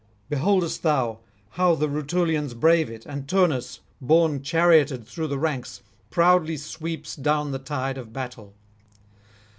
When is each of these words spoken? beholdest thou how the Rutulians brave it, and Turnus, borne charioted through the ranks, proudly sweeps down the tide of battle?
beholdest 0.29 0.81
thou 0.81 1.19
how 1.51 1.75
the 1.75 1.87
Rutulians 1.87 2.55
brave 2.55 2.89
it, 2.89 3.05
and 3.05 3.29
Turnus, 3.29 3.81
borne 4.01 4.41
charioted 4.41 5.05
through 5.07 5.27
the 5.27 5.37
ranks, 5.37 5.83
proudly 6.09 6.57
sweeps 6.57 7.15
down 7.15 7.51
the 7.51 7.59
tide 7.59 7.99
of 7.99 8.11
battle? 8.11 8.55